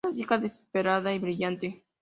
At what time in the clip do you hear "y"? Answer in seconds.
1.13-1.19